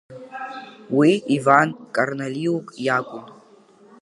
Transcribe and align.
Уи 0.97 1.11
Иван 1.37 1.69
Карналиук 1.95 2.67
иакәын. 2.85 3.25